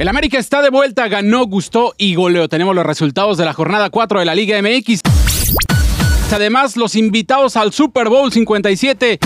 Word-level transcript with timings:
El 0.00 0.08
América 0.08 0.38
está 0.38 0.62
de 0.62 0.70
vuelta, 0.70 1.08
ganó, 1.08 1.44
gustó 1.44 1.92
y 1.98 2.14
goleó. 2.14 2.48
Tenemos 2.48 2.74
los 2.74 2.86
resultados 2.86 3.36
de 3.36 3.44
la 3.44 3.52
jornada 3.52 3.90
4 3.90 4.20
de 4.20 4.24
la 4.24 4.34
Liga 4.34 4.58
MX. 4.62 5.02
Además, 6.32 6.78
los 6.78 6.96
invitados 6.96 7.54
al 7.54 7.74
Super 7.74 8.08
Bowl 8.08 8.32
57. 8.32 9.18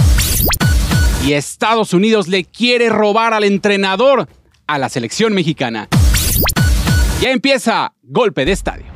Y 1.25 1.33
Estados 1.33 1.95
Unidos 1.95 2.27
le 2.27 2.45
quiere 2.45 2.89
robar 2.89 3.35
al 3.35 3.45
entrenador 3.45 4.29
a 4.67 4.79
la 4.79 4.89
selección 4.89 5.33
mexicana. 5.33 5.87
Ya 7.21 7.31
empieza 7.31 7.93
Golpe 8.03 8.45
de 8.45 8.51
Estadio. 8.51 8.94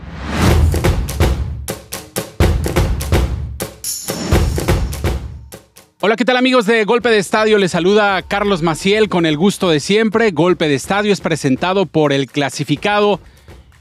Hola, 6.01 6.15
¿qué 6.15 6.25
tal 6.25 6.37
amigos 6.37 6.65
de 6.65 6.85
Golpe 6.85 7.09
de 7.09 7.19
Estadio? 7.19 7.59
Les 7.59 7.73
saluda 7.73 8.23
Carlos 8.23 8.63
Maciel 8.63 9.09
con 9.09 9.27
el 9.27 9.37
gusto 9.37 9.69
de 9.69 9.81
siempre. 9.81 10.31
Golpe 10.31 10.69
de 10.69 10.77
Estadio 10.77 11.13
es 11.13 11.21
presentado 11.21 11.87
por 11.87 12.13
el 12.13 12.29
clasificado. 12.29 13.19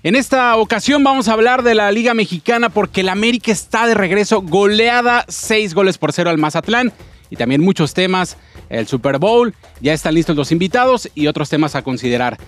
En 0.02 0.16
esta 0.16 0.56
ocasión 0.56 1.04
vamos 1.04 1.28
a 1.28 1.34
hablar 1.34 1.62
de 1.62 1.76
la 1.76 1.92
Liga 1.92 2.16
Mexicana 2.16 2.70
porque 2.70 3.02
el 3.02 3.10
América 3.10 3.52
está 3.52 3.86
de 3.86 3.94
regreso, 3.94 4.42
goleada 4.42 5.26
6 5.28 5.76
goles 5.76 6.00
por 6.00 6.12
0 6.12 6.32
al 6.32 6.40
Mazatlán 6.40 6.92
y 7.30 7.36
también 7.36 7.62
muchos 7.62 7.94
temas, 7.94 8.36
el 8.70 8.88
Super 8.88 9.20
Bowl, 9.20 9.54
ya 9.80 9.94
están 9.94 10.16
listos 10.16 10.36
los 10.36 10.52
invitados 10.52 11.12
y 11.14 11.28
otros 11.28 11.50
temas 11.50 11.76
a 11.76 11.84
considerar. 11.84 12.40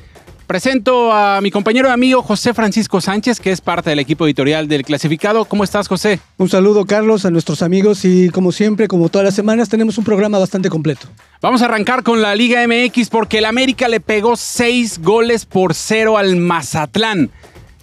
Presento 0.49 1.13
a 1.13 1.41
mi 1.41 1.51
compañero 1.51 1.89
y 1.89 1.91
amigo 1.91 2.23
José 2.23 2.55
Francisco 2.55 2.99
Sánchez, 3.01 3.39
que 3.39 3.51
es 3.51 3.61
parte 3.61 3.91
del 3.91 3.99
equipo 3.99 4.25
editorial 4.25 4.67
del 4.67 4.83
clasificado. 4.83 5.45
¿Cómo 5.45 5.63
estás, 5.63 5.87
José? 5.87 6.19
Un 6.39 6.49
saludo, 6.49 6.85
Carlos, 6.85 7.23
a 7.25 7.29
nuestros 7.29 7.61
amigos 7.61 8.03
y 8.03 8.29
como 8.29 8.51
siempre, 8.51 8.87
como 8.87 9.09
todas 9.09 9.25
las 9.25 9.35
semanas, 9.35 9.69
tenemos 9.69 9.99
un 9.99 10.05
programa 10.05 10.39
bastante 10.39 10.71
completo. 10.71 11.07
Vamos 11.39 11.61
a 11.61 11.65
arrancar 11.65 12.01
con 12.01 12.23
la 12.23 12.33
Liga 12.33 12.65
MX 12.67 13.09
porque 13.09 13.37
el 13.37 13.45
América 13.45 13.87
le 13.89 13.99
pegó 13.99 14.35
seis 14.35 14.99
goles 14.99 15.45
por 15.45 15.75
cero 15.75 16.17
al 16.17 16.35
Mazatlán. 16.35 17.29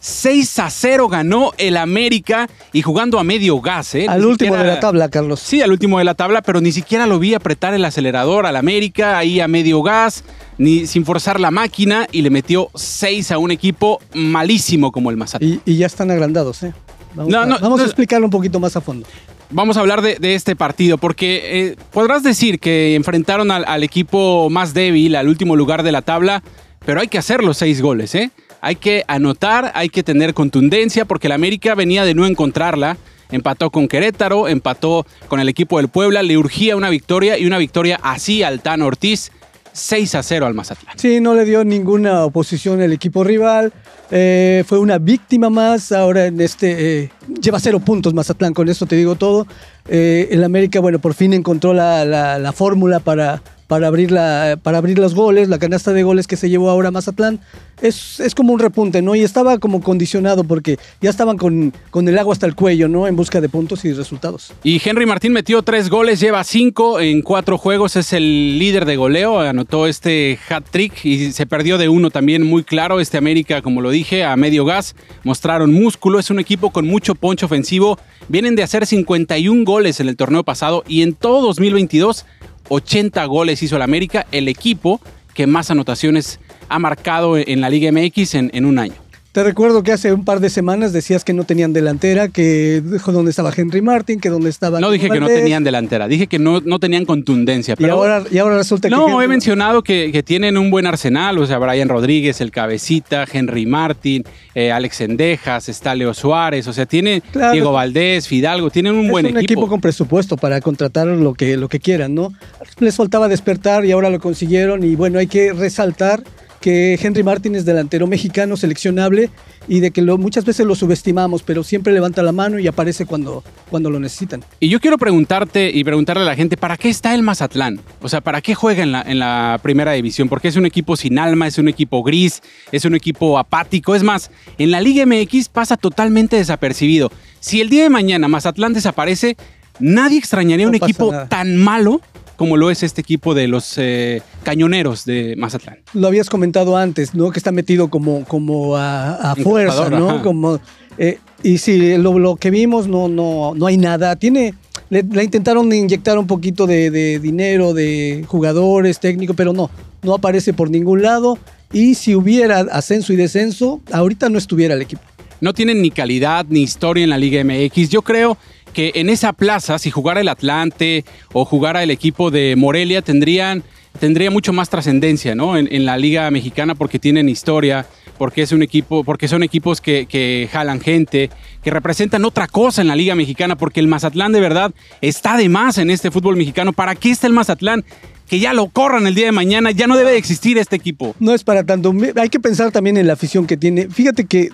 6 0.06 0.60
a 0.60 0.70
0 0.70 1.08
ganó 1.08 1.50
el 1.58 1.76
América 1.76 2.48
y 2.72 2.80
jugando 2.82 3.18
a 3.18 3.24
medio 3.24 3.60
gas, 3.60 3.96
¿eh? 3.96 4.06
Al 4.08 4.24
último 4.24 4.56
de 4.56 4.62
la 4.62 4.78
tabla, 4.78 5.08
Carlos. 5.08 5.40
Sí, 5.40 5.62
al 5.62 5.72
último 5.72 5.98
de 5.98 6.04
la 6.04 6.14
tabla, 6.14 6.42
pero 6.42 6.60
ni 6.60 6.70
siquiera 6.70 7.08
lo 7.08 7.18
vi 7.18 7.34
apretar 7.34 7.74
el 7.74 7.84
acelerador 7.84 8.46
al 8.46 8.54
América, 8.54 9.18
ahí 9.18 9.40
a 9.40 9.48
medio 9.48 9.82
gas, 9.82 10.22
ni 10.58 10.86
sin 10.86 11.04
forzar 11.04 11.40
la 11.40 11.50
máquina 11.50 12.06
y 12.12 12.22
le 12.22 12.30
metió 12.30 12.70
6 12.76 13.32
a 13.32 13.38
un 13.38 13.50
equipo 13.50 14.00
malísimo 14.14 14.92
como 14.92 15.10
el 15.10 15.16
Mazatlán. 15.16 15.60
Y, 15.64 15.76
ya 15.76 15.86
están 15.86 16.08
agrandados, 16.12 16.62
¿eh? 16.62 16.72
Vamos, 17.16 17.32
No, 17.32 17.40
a, 17.40 17.46
no, 17.46 17.58
vamos 17.58 17.80
a 17.80 17.84
explicarlo 17.84 18.28
un 18.28 18.30
poquito 18.30 18.60
más 18.60 18.76
a 18.76 18.80
fondo. 18.80 19.08
Vamos 19.50 19.76
a 19.76 19.80
hablar 19.80 20.02
de, 20.02 20.18
de 20.20 20.36
este 20.36 20.54
partido, 20.54 20.98
porque 20.98 21.70
eh, 21.70 21.76
podrás 21.90 22.22
decir 22.22 22.60
que 22.60 22.94
enfrentaron 22.94 23.50
al, 23.50 23.64
al 23.64 23.82
equipo 23.82 24.50
más 24.50 24.72
débil, 24.72 25.16
al 25.16 25.26
último 25.26 25.56
lugar 25.56 25.82
de 25.82 25.90
la 25.90 26.02
tabla, 26.02 26.44
pero 26.84 27.00
hay 27.00 27.08
que 27.08 27.18
hacer 27.18 27.42
los 27.42 27.56
seis 27.56 27.82
goles, 27.82 28.14
¿eh? 28.14 28.30
Hay 28.60 28.76
que 28.76 29.04
anotar, 29.06 29.72
hay 29.74 29.88
que 29.88 30.02
tener 30.02 30.34
contundencia, 30.34 31.04
porque 31.04 31.26
el 31.28 31.32
América 31.32 31.74
venía 31.74 32.04
de 32.04 32.14
no 32.14 32.26
encontrarla. 32.26 32.96
Empató 33.30 33.70
con 33.70 33.88
Querétaro, 33.88 34.46
empató 34.48 35.04
con 35.28 35.40
el 35.40 35.48
equipo 35.48 35.78
del 35.78 35.88
Puebla, 35.88 36.22
le 36.22 36.38
urgía 36.38 36.76
una 36.76 36.90
victoria 36.90 37.36
y 37.38 37.46
una 37.46 37.58
victoria 37.58 37.98
así 38.02 38.42
al 38.44 38.60
Tan 38.60 38.82
Ortiz, 38.82 39.32
6 39.72 40.14
a 40.14 40.22
0 40.22 40.46
al 40.46 40.54
Mazatlán. 40.54 40.96
Sí, 40.98 41.20
no 41.20 41.34
le 41.34 41.44
dio 41.44 41.64
ninguna 41.64 42.24
oposición 42.24 42.80
al 42.80 42.92
equipo 42.92 43.24
rival. 43.24 43.72
eh, 44.12 44.62
fue 44.66 44.78
una 44.78 44.98
víctima 44.98 45.50
más. 45.50 45.90
Ahora 45.90 46.26
en 46.26 46.40
este. 46.40 47.02
eh, 47.02 47.10
lleva 47.42 47.58
cero 47.58 47.80
puntos 47.80 48.14
Mazatlán, 48.14 48.54
con 48.54 48.68
esto 48.68 48.86
te 48.86 48.94
digo 48.94 49.16
todo. 49.16 49.48
Eh, 49.88 50.28
el 50.30 50.44
América, 50.44 50.78
bueno, 50.78 51.00
por 51.00 51.12
fin 51.14 51.32
encontró 51.34 51.74
la- 51.74 52.04
la 52.38 52.52
fórmula 52.52 53.00
para, 53.00 53.42
para, 53.66 53.86
abrir 53.86 54.10
la, 54.10 54.58
para 54.62 54.78
abrir 54.78 54.98
los 54.98 55.14
goles, 55.14 55.48
la 55.48 55.58
canasta 55.58 55.92
de 55.92 56.02
goles 56.02 56.26
que 56.26 56.36
se 56.36 56.48
llevó 56.48 56.70
ahora 56.70 56.90
Mazatlán. 56.90 57.40
Es, 57.82 58.20
es 58.20 58.34
como 58.34 58.54
un 58.54 58.58
repunte, 58.58 59.02
¿no? 59.02 59.14
Y 59.14 59.22
estaba 59.22 59.58
como 59.58 59.82
condicionado 59.82 60.44
porque 60.44 60.78
ya 61.02 61.10
estaban 61.10 61.36
con, 61.36 61.74
con 61.90 62.08
el 62.08 62.18
agua 62.18 62.32
hasta 62.32 62.46
el 62.46 62.54
cuello, 62.54 62.88
¿no? 62.88 63.06
En 63.06 63.16
busca 63.16 63.40
de 63.40 63.48
puntos 63.48 63.84
y 63.84 63.92
resultados. 63.92 64.52
Y 64.62 64.80
Henry 64.82 65.04
Martín 65.04 65.32
metió 65.32 65.62
tres 65.62 65.90
goles, 65.90 66.20
lleva 66.20 66.42
cinco 66.44 67.00
en 67.00 67.20
cuatro 67.20 67.58
juegos, 67.58 67.96
es 67.96 68.12
el 68.12 68.58
líder 68.58 68.86
de 68.86 68.96
goleo, 68.96 69.40
anotó 69.40 69.86
este 69.86 70.38
hat 70.48 70.64
trick 70.70 71.04
y 71.04 71.32
se 71.32 71.44
perdió 71.44 71.76
de 71.76 71.88
uno 71.88 72.10
también 72.10 72.46
muy 72.46 72.64
claro. 72.64 73.00
Este 73.00 73.18
América, 73.18 73.60
como 73.60 73.82
lo 73.82 73.90
dije, 73.90 74.24
a 74.24 74.36
medio 74.36 74.64
gas, 74.64 74.94
mostraron 75.22 75.72
músculo, 75.72 76.18
es 76.18 76.30
un 76.30 76.38
equipo 76.38 76.70
con 76.70 76.86
mucho 76.86 77.14
poncho 77.14 77.46
ofensivo. 77.46 77.98
Vienen 78.28 78.56
de 78.56 78.62
hacer 78.62 78.86
51 78.86 79.64
goles 79.64 80.00
en 80.00 80.08
el 80.08 80.16
torneo 80.16 80.44
pasado 80.44 80.82
y 80.88 81.02
en 81.02 81.14
todo 81.14 81.42
2022, 81.46 82.24
80 82.68 83.24
goles 83.26 83.62
hizo 83.62 83.76
el 83.76 83.82
América, 83.82 84.26
el 84.32 84.48
equipo 84.48 85.00
que 85.34 85.46
más 85.46 85.70
anotaciones 85.70 86.40
ha 86.68 86.78
marcado 86.78 87.36
en 87.36 87.60
la 87.60 87.70
Liga 87.70 87.92
MX 87.92 88.34
en, 88.34 88.50
en 88.54 88.64
un 88.64 88.78
año. 88.78 89.05
Te 89.36 89.44
recuerdo 89.44 89.82
que 89.82 89.92
hace 89.92 90.14
un 90.14 90.24
par 90.24 90.40
de 90.40 90.48
semanas 90.48 90.94
decías 90.94 91.22
que 91.22 91.34
no 91.34 91.44
tenían 91.44 91.74
delantera, 91.74 92.28
que 92.28 92.82
dijo 92.82 93.12
dónde 93.12 93.28
estaba 93.28 93.52
Henry 93.54 93.82
Martin, 93.82 94.18
que 94.18 94.30
dónde 94.30 94.48
estaba. 94.48 94.80
No 94.80 94.90
dije 94.90 95.10
que 95.10 95.20
no 95.20 95.26
tenían 95.26 95.62
delantera, 95.62 96.08
dije 96.08 96.26
que 96.26 96.38
no, 96.38 96.62
no 96.62 96.78
tenían 96.78 97.04
contundencia. 97.04 97.74
Y 97.74 97.82
Pero 97.82 97.92
ahora, 97.92 98.24
y 98.30 98.38
ahora 98.38 98.56
resulta 98.56 98.88
que. 98.88 98.94
No, 98.94 99.20
he 99.20 99.28
mencionado 99.28 99.82
que, 99.82 100.10
que 100.10 100.22
tienen 100.22 100.56
un 100.56 100.70
buen 100.70 100.86
arsenal, 100.86 101.36
o 101.36 101.46
sea, 101.46 101.58
Brian 101.58 101.90
Rodríguez, 101.90 102.40
el 102.40 102.50
Cabecita, 102.50 103.26
Henry 103.30 103.66
Martin, 103.66 104.24
eh, 104.54 104.72
Alex 104.72 105.02
Endejas, 105.02 105.68
está 105.68 105.94
Leo 105.94 106.14
Suárez, 106.14 106.66
o 106.66 106.72
sea, 106.72 106.86
tiene 106.86 107.20
Claro. 107.20 107.52
Diego 107.52 107.72
Valdés, 107.72 108.26
Fidalgo, 108.28 108.70
tienen 108.70 108.94
un 108.94 109.04
es 109.04 109.10
buen 109.10 109.26
un 109.26 109.36
equipo. 109.36 109.68
con 109.68 109.82
presupuesto 109.82 110.38
para 110.38 110.62
contratar 110.62 111.08
lo 111.08 111.34
que, 111.34 111.58
lo 111.58 111.68
que 111.68 111.78
quieran, 111.78 112.14
¿no? 112.14 112.32
Les 112.78 112.96
faltaba 112.96 113.28
despertar 113.28 113.84
y 113.84 113.92
ahora 113.92 114.08
lo 114.08 114.18
consiguieron. 114.18 114.82
Y 114.82 114.96
bueno, 114.96 115.18
hay 115.18 115.26
que 115.26 115.52
resaltar 115.52 116.22
que 116.60 116.98
Henry 117.00 117.22
Martin 117.22 117.54
es 117.54 117.64
delantero 117.64 118.06
mexicano 118.06 118.56
seleccionable 118.56 119.30
y 119.68 119.80
de 119.80 119.90
que 119.90 120.02
lo, 120.02 120.18
muchas 120.18 120.44
veces 120.44 120.66
lo 120.66 120.74
subestimamos, 120.74 121.42
pero 121.42 121.64
siempre 121.64 121.92
levanta 121.92 122.22
la 122.22 122.32
mano 122.32 122.58
y 122.58 122.66
aparece 122.66 123.06
cuando, 123.06 123.42
cuando 123.70 123.90
lo 123.90 123.98
necesitan. 123.98 124.44
Y 124.60 124.68
yo 124.68 124.80
quiero 124.80 124.98
preguntarte 124.98 125.70
y 125.70 125.84
preguntarle 125.84 126.22
a 126.22 126.26
la 126.26 126.36
gente, 126.36 126.56
¿para 126.56 126.76
qué 126.76 126.88
está 126.88 127.14
el 127.14 127.22
Mazatlán? 127.22 127.80
O 128.00 128.08
sea, 128.08 128.20
¿para 128.20 128.40
qué 128.40 128.54
juega 128.54 128.82
en 128.82 128.92
la, 128.92 129.02
en 129.02 129.18
la 129.18 129.58
primera 129.62 129.92
división? 129.92 130.28
Porque 130.28 130.48
es 130.48 130.56
un 130.56 130.66
equipo 130.66 130.96
sin 130.96 131.18
alma, 131.18 131.46
es 131.46 131.58
un 131.58 131.68
equipo 131.68 132.02
gris, 132.02 132.42
es 132.72 132.84
un 132.84 132.94
equipo 132.94 133.38
apático. 133.38 133.94
Es 133.94 134.02
más, 134.02 134.30
en 134.58 134.70
la 134.70 134.80
Liga 134.80 135.04
MX 135.06 135.48
pasa 135.48 135.76
totalmente 135.76 136.36
desapercibido. 136.36 137.10
Si 137.40 137.60
el 137.60 137.68
día 137.70 137.82
de 137.82 137.90
mañana 137.90 138.28
Mazatlán 138.28 138.72
desaparece, 138.72 139.36
nadie 139.78 140.18
extrañaría 140.18 140.66
No 140.66 140.70
un 140.70 140.76
equipo 140.76 141.12
nada. 141.12 141.28
tan 141.28 141.56
malo 141.56 142.00
como 142.36 142.56
lo 142.56 142.70
es 142.70 142.82
este 142.82 143.00
equipo 143.00 143.34
de 143.34 143.48
los 143.48 143.74
eh, 143.78 144.22
cañoneros 144.42 145.04
de 145.04 145.34
Mazatlán. 145.36 145.78
Lo 145.94 146.06
habías 146.06 146.28
comentado 146.28 146.76
antes, 146.76 147.14
¿no? 147.14 147.30
Que 147.30 147.38
está 147.38 147.52
metido 147.52 147.88
como, 147.88 148.24
como 148.24 148.76
a, 148.76 149.32
a 149.32 149.36
fuerza, 149.36 149.90
¿no? 149.90 150.10
ajá. 150.10 150.22
Como, 150.22 150.60
eh, 150.98 151.18
y 151.42 151.58
si 151.58 151.96
lo, 151.98 152.18
lo 152.18 152.36
que 152.36 152.50
vimos 152.50 152.88
no, 152.88 153.08
no, 153.08 153.54
no 153.54 153.66
hay 153.66 153.76
nada. 153.76 154.16
Tiene, 154.16 154.54
le, 154.90 155.02
le 155.02 155.24
intentaron 155.24 155.72
inyectar 155.72 156.18
un 156.18 156.26
poquito 156.26 156.66
de, 156.66 156.90
de 156.90 157.18
dinero, 157.18 157.74
de 157.74 158.24
jugadores, 158.26 159.00
técnicos, 159.00 159.36
pero 159.36 159.52
no, 159.52 159.70
no 160.02 160.14
aparece 160.14 160.52
por 160.52 160.70
ningún 160.70 161.02
lado. 161.02 161.38
Y 161.72 161.94
si 161.94 162.14
hubiera 162.14 162.60
ascenso 162.60 163.12
y 163.12 163.16
descenso, 163.16 163.80
ahorita 163.90 164.28
no 164.28 164.38
estuviera 164.38 164.74
el 164.74 164.82
equipo. 164.82 165.02
no 165.40 165.52
tienen 165.52 165.82
ni 165.82 165.90
calidad 165.90 166.46
ni 166.48 166.62
historia 166.62 167.04
en 167.04 167.10
la 167.10 167.18
Liga 167.18 167.42
MX. 167.42 167.88
Yo 167.90 168.02
creo 168.02 168.38
que 168.76 168.92
en 168.96 169.08
esa 169.08 169.32
plaza, 169.32 169.78
si 169.78 169.90
jugara 169.90 170.20
el 170.20 170.28
Atlante 170.28 171.06
o 171.32 171.46
jugara 171.46 171.82
el 171.82 171.90
equipo 171.90 172.30
de 172.30 172.56
Morelia, 172.56 173.00
tendrían, 173.00 173.62
tendría 173.98 174.30
mucho 174.30 174.52
más 174.52 174.68
trascendencia 174.68 175.34
¿no? 175.34 175.56
en, 175.56 175.86
la 175.86 175.96
Liga 175.96 176.30
Mexicana 176.30 176.74
porque 176.74 176.98
tienen 176.98 177.30
historia, 177.30 177.86
porque 178.18 178.42
es 178.42 178.52
un 178.52 178.62
equipo, 178.62 179.02
porque 179.02 179.28
son 179.28 179.42
equipos 179.42 179.80
que, 179.80 180.04
que 180.04 180.50
jalan 180.52 180.78
gente, 180.78 181.30
que 181.64 181.70
representan 181.70 182.26
otra 182.26 182.48
cosa 182.48 182.82
en 182.82 182.88
la 182.88 182.96
Liga 182.96 183.14
Mexicana, 183.14 183.56
porque 183.56 183.80
el 183.80 183.88
Mazatlán 183.88 184.32
de 184.32 184.42
verdad 184.42 184.74
está 185.00 185.38
de 185.38 185.48
más 185.48 185.78
en 185.78 185.88
este 185.88 186.10
fútbol 186.10 186.36
mexicano. 186.36 186.74
¿Para 186.74 186.96
qué 186.96 187.10
está 187.10 187.26
el 187.26 187.32
Mazatlán? 187.32 187.82
Que 188.28 188.40
ya 188.40 188.52
lo 188.52 188.68
corran 188.68 189.06
el 189.06 189.14
día 189.14 189.24
de 189.24 189.32
mañana, 189.32 189.70
ya 189.70 189.86
no 189.86 189.96
debe 189.96 190.10
de 190.10 190.18
existir 190.18 190.58
este 190.58 190.76
equipo. 190.76 191.16
No 191.18 191.32
es 191.32 191.44
para 191.44 191.64
tanto. 191.64 191.94
Hay 192.20 192.28
que 192.28 192.40
pensar 192.40 192.72
también 192.72 192.98
en 192.98 193.06
la 193.06 193.14
afición 193.14 193.46
que 193.46 193.56
tiene. 193.56 193.88
Fíjate 193.88 194.26
que 194.26 194.50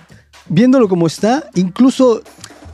viéndolo 0.47 0.87
como 0.87 1.07
está, 1.07 1.49
incluso 1.55 2.23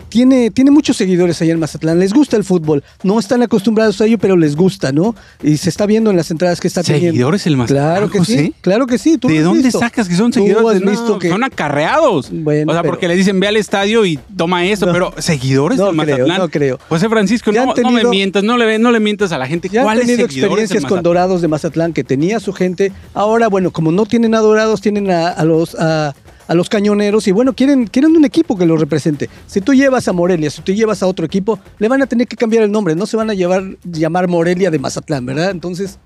tiene, 0.10 0.50
tiene 0.52 0.72
muchos 0.72 0.98
seguidores 0.98 1.42
allá 1.42 1.54
en 1.54 1.60
Mazatlán. 1.60 2.00
Les 2.00 2.14
gusta 2.14 2.36
el 2.36 2.44
fútbol. 2.44 2.84
No 3.04 3.20
están 3.20 3.42
acostumbrados 3.44 4.02
a 4.02 4.06
ello, 4.06 4.18
pero 4.18 4.36
les 4.36 4.56
gusta, 4.56 4.92
¿no? 4.92 5.16
Y 5.44 5.58
se 5.58 5.70
está 5.70 5.86
viendo 5.86 6.10
en 6.10 6.18
las 6.18 6.32
entradas 6.32 6.60
que 6.60 6.68
está 6.68 6.84
teniendo. 6.84 7.12
¿Seguidores 7.12 7.48
el 7.48 7.56
Mazatlán, 7.58 7.86
Claro 7.92 8.10
que 8.10 8.20
José? 8.20 8.38
sí. 8.38 8.54
Claro 8.62 8.88
que 8.88 8.98
sí. 8.98 9.18
¿Tú 9.18 9.30
lo 9.30 9.36
¿De 9.36 9.42
dónde 9.42 9.64
visto? 9.64 9.80
sacas 9.80 10.08
que 10.10 10.16
son 10.16 10.34
seguidores? 10.34 10.82
No, 10.82 10.92
visto 10.92 11.20
que 11.20 11.30
Son 11.30 11.44
acarreados. 11.44 12.30
Bueno, 12.32 12.72
o 12.72 12.74
sea, 12.76 12.82
pero- 12.82 12.92
porque 12.94 13.08
le 13.08 13.16
dicen 13.16 13.40
ve 13.40 13.48
al 13.48 13.58
estadio 13.58 14.06
y 14.06 14.20
toma 14.36 14.66
eso, 14.66 14.86
No. 14.86 14.94
pero 14.94 15.14
seguidores 15.20 15.78
No 15.78 15.86
del 15.88 15.96
creo, 15.98 16.18
Mazatlán. 16.18 16.38
no 16.40 16.50
creo. 16.50 16.80
José 16.90 17.08
Francisco, 17.10 17.52
no, 17.52 17.74
no 17.74 17.92
me 17.92 18.04
mientas, 18.06 18.44
no 18.44 18.58
le, 18.58 18.80
no 18.80 18.92
le 18.92 19.00
mientas 19.00 19.32
a 19.32 19.38
la 19.38 19.48
gente. 19.48 19.70
Ya 19.70 19.82
han 19.82 19.86
¿Cuáles 19.86 20.06
tenido 20.08 20.26
experiencias 20.26 20.86
con? 20.86 21.04
Dorados 21.04 21.42
de 21.42 21.48
Mazatlán, 21.48 21.94
que 21.94 22.04
tenía 22.04 22.40
su 22.40 22.52
gente. 22.54 22.92
Ahora, 23.14 23.48
bueno, 23.48 23.72
como 23.72 23.92
no 23.92 24.06
tienen 24.06 24.36
a 24.36 24.40
Dorados, 24.40 24.82
tienen 24.82 25.10
a, 25.12 25.30
a 25.30 25.46
los, 25.46 25.76
a, 25.76 26.14
a 26.50 26.56
los 26.56 26.68
cañoneros 26.68 27.28
y 27.28 27.32
bueno, 27.32 27.54
quieren, 27.54 27.86
quieren 27.86 28.18
un 28.18 28.26
equipo 28.26 28.58
que 28.58 28.66
los 28.66 28.80
represente. 28.80 29.30
Si 29.46 29.62
tú 29.62 29.76
llevas 29.76 30.08
a 30.08 30.14
Morelia, 30.14 30.50
si 30.50 30.64
tú 30.64 30.74
llevas 30.74 31.04
a 31.04 31.06
otro 31.06 31.24
equipo, 31.24 31.60
le 31.78 31.88
van 31.88 32.02
a 32.02 32.08
tener 32.08 32.28
que 32.28 32.36
cambiar 32.36 32.64
el 32.64 32.72
nombre. 32.72 32.96
No 32.96 33.06
se 33.06 33.16
van 33.16 33.30
a 33.30 33.36
llevar, 33.36 33.64
llamar 33.84 34.28
Morelia 34.28 34.72
de 34.72 34.80
Mazatlán, 34.80 35.28
¿verdad? 35.28 35.52
Entonces, 35.52 36.00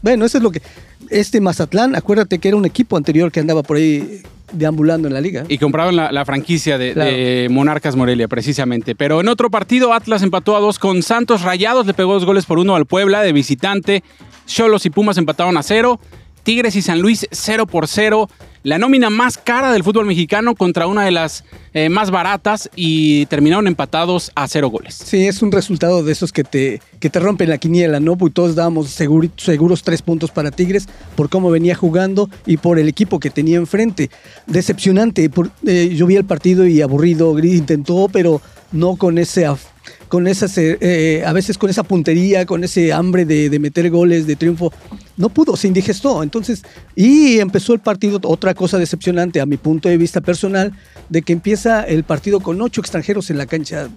Bueno, 0.00 0.24
eso 0.24 0.38
es 0.38 0.42
lo 0.42 0.50
que. 0.50 0.62
Este 1.10 1.38
Mazatlán, 1.38 1.94
acuérdate 1.94 2.38
que 2.38 2.48
era 2.48 2.56
un 2.56 2.64
equipo 2.64 2.96
anterior 2.96 3.30
que 3.30 3.40
andaba 3.40 3.62
por 3.62 3.76
ahí 3.76 4.22
deambulando 4.52 5.06
en 5.06 5.12
la 5.12 5.20
liga. 5.20 5.44
Y 5.48 5.58
compraron 5.58 5.94
la, 5.96 6.10
la 6.12 6.24
franquicia 6.24 6.78
de, 6.78 6.94
de, 6.94 7.48
Monarcas 7.50 7.94
Morelia, 7.94 8.26
precisamente. 8.26 8.94
Pero 8.94 9.20
en 9.20 9.28
otro 9.28 9.50
partido, 9.50 9.92
Atlas 9.92 10.22
empató 10.22 10.56
a 10.56 10.60
dos 10.60 10.78
con 10.78 11.02
Santos 11.02 11.42
Rayados, 11.42 11.86
le 11.86 11.92
pegó 11.92 12.14
dos 12.14 12.24
goles 12.24 12.46
por 12.46 12.58
uno 12.58 12.74
al 12.74 12.86
Puebla 12.86 13.20
de 13.20 13.34
visitante. 13.34 14.02
Cholos 14.46 14.86
y 14.86 14.90
Pumas 14.90 15.18
empataron 15.18 15.58
a 15.58 15.62
cero. 15.62 16.00
Tigres 16.42 16.74
y 16.76 16.80
San 16.80 17.00
Luis 17.00 17.26
0 17.30 17.66
por 17.66 17.86
0. 17.86 18.30
La 18.64 18.78
nómina 18.78 19.10
más 19.10 19.36
cara 19.36 19.70
del 19.72 19.84
fútbol 19.84 20.06
mexicano 20.06 20.54
contra 20.54 20.86
una 20.86 21.04
de 21.04 21.10
las 21.10 21.44
eh, 21.74 21.90
más 21.90 22.10
baratas 22.10 22.70
y 22.74 23.26
terminaron 23.26 23.66
empatados 23.66 24.32
a 24.34 24.48
cero 24.48 24.70
goles. 24.70 24.94
Sí, 24.94 25.26
es 25.26 25.42
un 25.42 25.52
resultado 25.52 26.02
de 26.02 26.10
esos 26.10 26.32
que 26.32 26.44
te, 26.44 26.80
que 26.98 27.10
te 27.10 27.20
rompen 27.20 27.50
la 27.50 27.58
quiniela, 27.58 28.00
¿no? 28.00 28.16
Pues 28.16 28.32
todos 28.32 28.54
dábamos 28.54 28.88
seguros 28.88 29.82
tres 29.82 30.00
puntos 30.00 30.30
para 30.30 30.50
Tigres 30.50 30.88
por 31.14 31.28
cómo 31.28 31.50
venía 31.50 31.74
jugando 31.74 32.30
y 32.46 32.56
por 32.56 32.78
el 32.78 32.88
equipo 32.88 33.20
que 33.20 33.28
tenía 33.28 33.58
enfrente. 33.58 34.08
Decepcionante. 34.46 35.30
Eh, 35.66 35.92
yo 35.94 36.06
vi 36.06 36.16
el 36.16 36.24
partido 36.24 36.66
y 36.66 36.80
aburrido, 36.80 37.38
intentó, 37.38 38.08
pero 38.10 38.40
no 38.72 38.96
con 38.96 39.18
ese 39.18 39.44
con 40.14 40.28
esas, 40.28 40.56
eh, 40.58 40.78
eh, 40.80 41.24
a 41.26 41.32
veces 41.32 41.58
con 41.58 41.70
esa 41.70 41.82
puntería, 41.82 42.46
con 42.46 42.62
ese 42.62 42.92
hambre 42.92 43.24
de, 43.24 43.58
meter 43.58 43.90
goles, 43.90 44.28
de 44.28 44.36
triunfo, 44.36 44.72
no 45.16 45.28
pudo, 45.28 45.56
se 45.56 45.66
indigestó. 45.66 46.22
Entonces, 46.22 46.62
y 46.94 47.40
empezó 47.40 47.74
el 47.74 47.80
partido, 47.80 48.20
otra 48.22 48.54
cosa 48.54 48.78
decepcionante 48.78 49.40
a 49.40 49.46
mi 49.46 49.56
punto 49.56 49.88
de 49.88 49.96
vista 49.96 50.20
personal, 50.20 50.72
de 51.08 51.22
que 51.22 51.32
empieza 51.32 51.82
el 51.82 52.04
partido 52.04 52.38
con 52.38 52.62
ocho 52.62 52.80
extranjeros 52.80 53.28
en 53.30 53.38
la 53.38 53.46
cancha. 53.46 53.88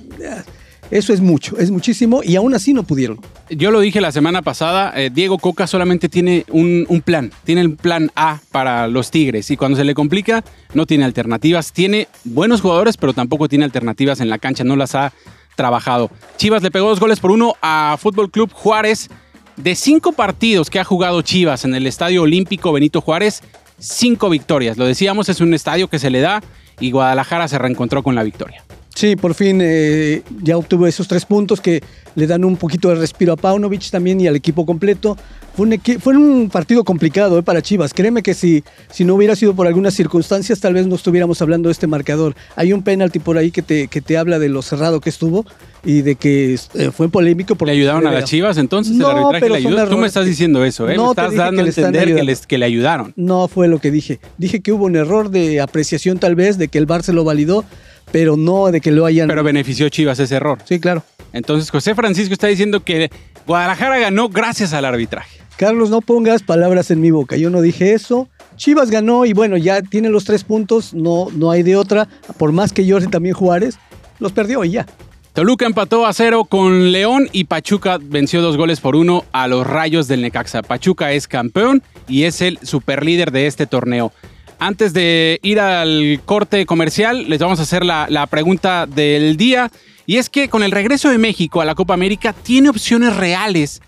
Eso 0.90 1.14
es 1.14 1.22
mucho, 1.22 1.60
es 1.60 1.70
muchísimo 1.70 2.24
y 2.24 2.36
aún 2.36 2.56
así 2.56 2.74
no 2.74 2.82
pudieron. 2.82 3.20
Yo 3.52 3.70
lo 3.70 3.80
dije 3.80 4.02
la 4.02 4.12
semana 4.12 4.42
pasada, 4.42 4.94
eh, 4.96 5.12
Diego 5.14 5.38
Coca 5.38 5.68
solamente 5.68 6.10
tiene 6.10 6.46
un, 6.50 6.88
un, 6.90 7.02
plan, 7.02 7.30
tiene 7.44 7.62
el 7.62 7.76
plan 7.76 8.10
A 8.16 8.40
para 8.52 8.88
los 8.88 9.12
Tigres 9.12 9.52
y 9.52 9.58
cuando 9.58 9.78
se 9.78 9.84
le 9.84 9.94
complica 9.94 10.44
no 10.74 10.88
tiene 10.88 11.04
alternativas, 11.04 11.74
tiene 11.74 12.08
buenos 12.24 12.62
jugadores 12.62 12.98
pero 12.98 13.14
tampoco 13.14 13.48
tiene 13.50 13.66
alternativas 13.66 14.20
en 14.22 14.30
la 14.30 14.40
cancha, 14.40 14.64
no 14.64 14.78
las 14.78 14.96
ha 14.96 15.12
trabajado. 15.58 16.10
Chivas 16.38 16.64
le 16.64 16.72
pegó 16.72 16.88
dos 16.88 17.02
goles 17.02 17.20
por 17.20 17.32
uno 17.32 17.56
a 17.62 17.98
Fútbol 18.00 18.32
Club 18.32 18.54
Juárez. 18.54 19.10
De 19.58 19.74
cinco 19.74 20.14
partidos 20.14 20.70
que 20.70 20.80
ha 20.80 20.84
jugado 20.84 21.24
Chivas 21.24 21.66
en 21.66 21.74
el 21.74 21.88
Estadio 21.88 22.22
Olímpico 22.22 22.72
Benito 22.72 23.02
Juárez, 23.02 23.42
cinco 23.80 24.30
victorias. 24.30 24.78
Lo 24.78 24.86
decíamos, 24.86 25.30
es 25.30 25.42
un 25.42 25.52
estadio 25.56 25.88
que 25.90 25.98
se 25.98 26.12
le 26.12 26.22
da 26.22 26.44
y 26.80 26.92
Guadalajara 26.92 27.48
se 27.48 27.58
reencontró 27.58 28.04
con 28.04 28.14
la 28.14 28.22
victoria. 28.22 28.64
Sí, 28.98 29.16
por 29.16 29.36
fin 29.36 29.60
eh, 29.62 30.24
ya 30.42 30.58
obtuvo 30.58 30.88
esos 30.88 31.08
tres 31.08 31.24
puntos 31.24 31.62
que 31.62 31.84
le 32.16 32.26
dan 32.26 32.44
un 32.44 32.58
poquito 32.58 32.90
de 32.90 32.96
respiro 32.96 33.32
a 33.32 33.36
Paunovic 33.36 33.92
también 33.92 34.20
y 34.20 34.26
al 34.26 34.36
equipo 34.36 34.66
completo. 34.66 35.16
Fue 35.56 35.68
un, 35.68 36.00
fue 36.00 36.18
un 36.18 36.50
partido 36.50 36.84
complicado 36.84 37.38
eh, 37.38 37.44
para 37.44 37.62
Chivas. 37.62 37.94
Créeme 37.94 38.24
que 38.24 38.34
si, 38.34 38.64
si 38.90 39.06
no 39.06 39.14
hubiera 39.14 39.36
sido 39.36 39.54
por 39.54 39.68
algunas 39.68 39.94
circunstancias, 39.94 40.60
tal 40.60 40.74
vez 40.74 40.88
no 40.88 40.96
estuviéramos 40.96 41.44
hablando 41.44 41.70
de 41.70 41.74
este 41.74 41.86
marcador. 41.86 42.36
Hay 42.56 42.74
un 42.74 42.82
penalti 42.82 43.20
por 43.20 43.38
ahí 43.38 43.52
que 43.52 43.62
te, 43.62 43.88
que 43.88 44.02
te 44.02 44.18
habla 44.18 44.40
de 44.40 44.50
lo 44.50 44.64
cerrado 44.64 45.00
que 45.00 45.12
estuvo 45.12 45.46
y 45.86 46.02
de 46.02 46.16
que 46.16 46.56
eh, 46.74 46.90
fue 46.92 47.08
polémico. 47.08 47.54
Porque 47.54 47.74
¿Le 47.76 47.80
ayudaron 47.80 48.08
a 48.08 48.12
las 48.12 48.24
Chivas 48.24 48.58
entonces? 48.58 48.96
No, 48.96 49.12
¿El 49.12 49.18
arbitraje 49.18 49.42
pero 49.42 49.54
le 49.54 49.60
ayudó? 49.60 49.90
Tú 49.90 49.98
me 50.00 50.08
estás 50.08 50.26
diciendo 50.26 50.66
eso, 50.66 50.90
¿eh? 50.90 50.96
No, 50.96 51.04
me 51.04 51.10
estás 51.12 51.36
dando 51.36 51.62
a 51.62 51.66
entender 51.68 52.16
que, 52.16 52.24
les, 52.24 52.48
que 52.48 52.58
le 52.58 52.66
ayudaron. 52.66 53.14
No 53.16 53.48
fue 53.48 53.68
lo 53.68 53.78
que 53.78 53.92
dije. 53.92 54.20
Dije 54.40 54.62
que 54.62 54.72
hubo 54.72 54.86
un 54.86 54.96
error 54.96 55.30
de 55.30 55.62
apreciación 55.62 56.18
tal 56.18 56.34
vez, 56.34 56.58
de 56.58 56.68
que 56.68 56.80
el 56.80 56.88
VAR 56.88 57.04
se 57.04 57.14
lo 57.14 57.24
validó, 57.24 57.64
pero 58.12 58.38
no 58.38 58.68
de 58.68 58.82
que 58.82 58.92
lo 58.92 59.06
hayan... 59.06 59.28
Pero 59.28 59.44
benefició 59.44 59.90
Chivas 59.90 60.20
ese 60.20 60.36
error. 60.36 60.60
Sí, 60.66 60.80
claro. 60.80 61.04
Entonces 61.34 61.70
José 61.70 61.96
Francisco 61.96 62.34
está 62.34 62.48
diciendo 62.48 62.84
que 62.84 63.10
Guadalajara 63.46 64.00
ganó 64.00 64.30
gracias 64.30 64.74
al 64.74 64.86
arbitraje. 64.86 65.40
Carlos, 65.58 65.90
no 65.90 66.02
pongas 66.02 66.44
palabras 66.44 66.92
en 66.92 67.02
mi 67.02 67.12
boca. 67.12 67.36
Yo 67.36 67.50
no 67.50 67.62
dije 67.62 67.94
eso. 67.94 68.28
Chivas 68.58 68.90
ganó 68.90 69.26
y 69.26 69.34
bueno, 69.34 69.58
ya 69.58 69.82
tiene 69.82 70.10
los 70.10 70.26
tres 70.26 70.44
puntos, 70.44 70.94
no, 70.94 71.28
no 71.34 71.52
hay 71.52 71.64
de 71.64 71.76
otra. 71.76 72.08
Por 72.38 72.52
más 72.52 72.74
que 72.74 72.90
Jorge 72.90 73.08
también 73.08 73.36
Juárez, 73.36 73.78
los 74.20 74.32
perdió 74.32 74.64
y 74.64 74.72
ya. 74.72 74.86
Toluca 75.34 75.68
empató 75.68 76.08
a 76.08 76.14
cero 76.14 76.46
con 76.46 76.92
León 76.92 77.30
y 77.32 77.44
Pachuca 77.44 78.00
venció 78.02 78.42
dos 78.42 78.58
goles 78.58 78.80
por 78.80 78.96
uno 78.96 79.24
a 79.32 79.48
los 79.48 79.68
Rayos 79.68 80.08
del 80.08 80.24
Necaxa. 80.24 80.64
Pachuca 80.64 81.12
es 81.12 81.28
campeón 81.28 81.84
y 82.08 82.24
es 82.24 82.42
el 82.42 82.58
superlíder 82.64 83.32
de 83.32 83.46
este 83.46 83.68
torneo. 83.68 84.12
Antes 84.60 84.94
de 84.94 85.40
ir 85.44 85.60
al 85.60 86.20
corte 86.26 86.66
comercial, 86.66 87.30
les 87.30 87.40
vamos 87.40 87.60
a 87.60 87.64
hacer 87.64 87.86
la, 87.86 88.28
pregunta 88.30 88.88
del 88.88 89.38
día. 89.38 89.72
Y 90.06 90.18
es 90.18 90.30
que 90.30 90.50
con 90.50 90.64
el 90.64 90.72
regreso 90.72 91.10
de 91.10 91.18
México 91.18 91.62
a 91.62 91.66
la 91.66 91.76
Copa 91.76 91.94
América, 91.94 92.34
¿tiene 92.34 92.70
opciones 92.70 93.16
reales 93.16 93.82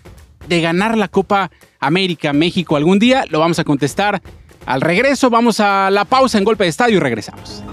de 0.47 0.61
ganar 0.61 0.97
la 0.97 1.07
Copa 1.07 1.49
América 1.79 2.33
México 2.33 2.75
algún 2.75 2.99
día? 2.99 3.25
Lo 3.29 3.39
vamos 3.39 3.57
a 3.57 3.63
contestar 3.63 4.21
al 4.65 4.81
regreso. 4.81 5.29
Vamos 5.29 5.59
a 5.59 5.89
la 5.89 6.05
pausa 6.05 6.37
en 6.37 6.43
golpe 6.43 6.65
de 6.65 6.69
estadio 6.69 6.97
y 6.97 6.99
regresamos. 6.99 7.63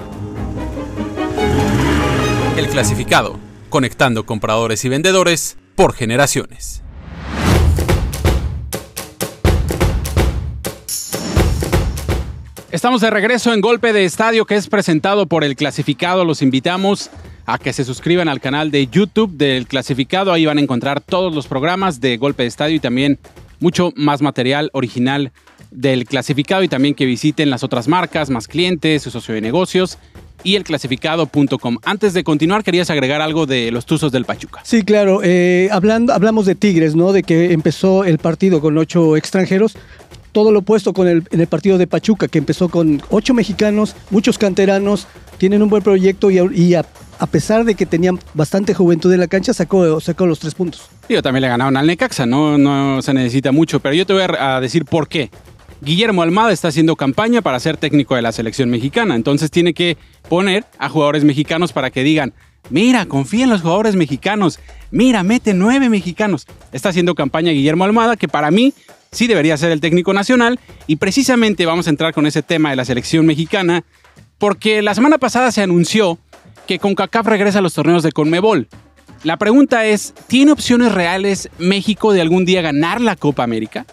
El 2.56 2.69
clasificado, 2.69 3.38
conectando 3.69 4.25
compradores 4.25 4.84
y 4.87 4.88
vendedores 4.88 5.58
por 5.75 5.93
generaciones. 5.93 6.82
Estamos 12.73 13.01
de 13.01 13.11
regreso 13.11 13.55
en 13.55 13.61
Golpe 13.61 13.93
de 13.93 14.05
Estadio 14.05 14.45
que 14.45 14.57
es 14.57 14.67
presentado 14.67 15.27
por 15.27 15.45
el 15.45 15.55
clasificado. 15.55 16.25
Los 16.25 16.43
invitamos 16.43 17.11
a 17.47 17.59
que 17.59 17.73
se 17.73 17.85
suscriban 17.85 18.29
al 18.29 18.41
canal 18.41 18.73
de 18.73 18.89
YouTube 18.89 19.31
del 19.37 19.69
clasificado. 19.69 20.33
Ahí 20.33 20.47
van 20.47 20.59
a 20.59 20.61
encontrar 20.61 21.01
todos 21.01 21.33
los 21.33 21.47
programas 21.47 22.01
de 22.01 22.17
Golpe 22.17 22.43
de 22.43 22.49
Estadio 22.49 22.75
y 22.75 22.81
también 22.81 23.21
mucho 23.61 23.93
más 23.95 24.21
material 24.21 24.71
original 24.73 25.31
del 25.71 26.07
clasificado 26.07 26.65
y 26.65 26.69
también 26.69 26.97
que 26.97 27.07
visiten 27.07 27.51
las 27.51 27.63
otras 27.63 27.87
marcas, 27.87 28.31
más 28.31 28.49
clientes, 28.49 29.05
su 29.05 29.13
socio 29.13 29.35
de 29.35 29.41
negocios 29.41 29.97
y 30.43 30.57
elclasificado.com. 30.57 31.79
Antes 31.85 32.15
de 32.15 32.25
continuar, 32.25 32.65
querías 32.65 32.91
agregar 32.91 33.21
algo 33.21 33.47
de 33.47 33.71
los 33.71 33.87
Tuzos 33.87 34.11
del 34.11 34.25
Pachuca. 34.25 34.61
Sí, 34.65 34.83
claro. 34.83 35.21
Eh, 35.23 35.69
hablando, 35.71 36.13
hablamos 36.13 36.47
de 36.47 36.57
Tigres, 36.57 36.97
¿no? 36.97 37.13
De 37.13 37.23
que 37.23 37.53
empezó 37.53 38.05
el 38.05 38.19
partido 38.19 38.61
con 38.61 38.77
ocho 38.77 39.17
extranjeros. 39.17 39.77
Todo 40.37 40.53
lo 40.53 40.59
opuesto 40.59 40.93
con 40.93 41.09
el, 41.09 41.47
partido 41.47 41.79
de 41.79 41.87
Pachuca, 41.87 42.29
que 42.29 42.37
empezó 42.37 42.69
con 42.69 43.00
ocho 43.09 43.33
mexicanos, 43.33 43.97
muchos 44.11 44.37
canteranos, 44.37 45.06
tienen 45.38 45.62
un 45.62 45.71
buen 45.71 45.83
proyecto 45.83 46.31
y, 46.31 46.75
a, 46.75 46.85
pesar 47.31 47.65
de 47.65 47.75
que 47.75 47.87
tenían 47.87 48.19
bastante 48.35 48.75
juventud 48.75 49.11
en 49.15 49.21
la 49.21 49.29
cancha, 49.29 49.55
sacó, 49.55 49.99
sacó 49.99 50.27
los 50.27 50.38
tres 50.38 50.55
puntos. 50.55 50.91
Yo 51.09 51.23
también 51.23 51.41
le 51.41 51.49
ganaron 51.49 51.75
al 51.79 51.87
Necaxa, 51.87 52.27
no, 52.27 52.59
no 52.59 53.00
se 53.00 53.15
necesita 53.15 53.50
mucho, 53.50 53.81
pero 53.81 53.94
yo 53.94 54.05
te 54.05 54.12
voy 54.12 54.25
a 54.38 54.61
decir 54.61 54.85
por 54.85 55.09
qué. 55.09 55.31
Guillermo 55.81 56.21
Almada 56.21 56.53
está 56.53 56.69
haciendo 56.69 56.97
campaña 56.97 57.41
para 57.41 57.59
ser 57.59 57.79
técnico 57.79 58.15
de 58.15 58.21
la 58.21 58.31
selección 58.31 58.69
mexicana, 58.69 59.15
entonces 59.15 59.51
tiene 59.51 59.72
que 59.72 59.96
poner 60.29 60.67
a 60.79 60.91
jugadores 60.91 61.25
mexicanos 61.25 61.72
para 61.72 61.89
que 61.89 62.03
digan, 62.03 62.34
mira, 62.69 63.06
confía 63.06 63.44
en 63.44 63.51
los 63.51 63.63
jugadores 63.63 63.96
mexicanos, 63.96 64.58
mira, 64.91 65.22
mete 65.22 65.55
nueve 65.55 65.89
mexicanos. 65.89 66.46
Está 66.72 66.91
haciendo 66.91 67.15
campaña 67.15 67.53
Guillermo 67.53 67.84
Almada, 67.84 68.17
que 68.17 68.29
para 68.29 68.51
mí 68.51 68.75
sí 69.17 69.27
debería 69.27 69.56
ser 69.56 69.73
el 69.73 69.81
técnico 69.81 70.13
nacional, 70.13 70.61
y 70.87 70.96
precisamente 70.96 71.67
vamos 71.67 71.87
a 71.87 71.91
entrar 71.91 72.13
con 72.13 72.27
ese 72.27 72.43
tema 72.43 72.70
de 72.70 72.77
la 72.77 72.85
selección 72.85 73.27
mexicana, 73.27 73.85
porque 74.39 74.82
la 74.82 74.94
semana 74.94 75.19
pasada 75.19 75.51
se 75.51 75.63
anunció 75.63 76.19
que 76.67 76.79
CONCACAF 76.79 77.27
regresa 77.27 77.58
a 77.61 77.63
los 77.63 77.75
torneos 77.75 78.03
de 78.03 78.13
CONMEBOL. 78.13 78.69
La 79.25 79.39
pregunta 79.39 79.87
es, 79.87 80.15
¿tiene 80.27 80.53
opciones 80.53 80.93
reales 80.93 81.49
México 81.58 82.13
de 82.13 82.20
algún 82.20 82.44
día 82.44 82.61
ganar 82.61 83.01
la 83.01 83.17
Copa 83.17 83.43
América? 83.43 83.87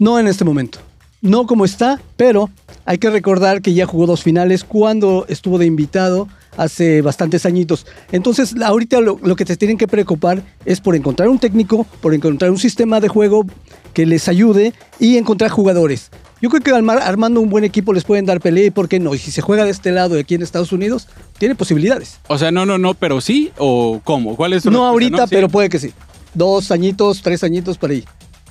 No 0.00 0.18
en 0.18 0.26
este 0.26 0.44
momento 0.44 0.78
no 1.22 1.46
como 1.46 1.64
está, 1.64 2.00
pero 2.16 2.50
hay 2.84 2.98
que 2.98 3.08
recordar 3.08 3.62
que 3.62 3.72
ya 3.72 3.86
jugó 3.86 4.06
dos 4.06 4.22
finales 4.22 4.64
cuando 4.64 5.24
estuvo 5.28 5.56
de 5.56 5.66
invitado 5.66 6.28
hace 6.56 7.02
bastantes 7.02 7.46
añitos. 7.46 7.86
Entonces, 8.10 8.54
ahorita 8.62 9.00
lo, 9.00 9.18
lo, 9.22 9.36
que 9.36 9.44
te 9.44 9.56
tienen 9.56 9.78
que 9.78 9.88
preocupar 9.88 10.42
es 10.64 10.80
por 10.80 10.96
encontrar 10.96 11.28
un 11.28 11.38
técnico, 11.38 11.86
por 12.00 12.14
encontrar 12.14 12.50
un 12.50 12.58
sistema 12.58 13.00
de 13.00 13.08
juego 13.08 13.46
que 13.94 14.06
les 14.06 14.28
ayude 14.28 14.72
y 14.98 15.16
encontrar 15.16 15.50
jugadores. 15.50 16.10
Yo 16.40 16.50
creo 16.50 16.60
que 16.60 16.72
armando 16.72 17.40
un 17.40 17.50
buen 17.50 17.62
equipo 17.62 17.92
les 17.92 18.02
pueden 18.02 18.26
dar 18.26 18.40
pelea 18.40 18.66
y 18.66 18.70
por 18.70 18.88
qué 18.88 18.98
no. 18.98 19.14
Y 19.14 19.18
si 19.18 19.30
se 19.30 19.42
juega 19.42 19.64
de 19.64 19.70
este 19.70 19.92
lado 19.92 20.16
de 20.16 20.22
aquí 20.22 20.34
en 20.34 20.42
Estados 20.42 20.72
Unidos, 20.72 21.06
tiene 21.38 21.54
posibilidades. 21.54 22.18
O 22.26 22.36
sea, 22.36 22.50
no, 22.50 22.66
no, 22.66 22.78
no, 22.78 22.94
pero 22.94 23.20
sí 23.20 23.52
o 23.58 24.00
cómo? 24.02 24.34
¿Cuál 24.34 24.54
es? 24.54 24.64
No 24.66 24.84
ahorita, 24.84 25.18
¿no? 25.18 25.26
pero 25.28 25.48
puede 25.48 25.68
que 25.68 25.78
sí. 25.78 25.92
Dos 26.34 26.72
añitos, 26.72 27.22
tres 27.22 27.44
añitos 27.44 27.78
por 27.78 27.90
ahí. 27.90 28.04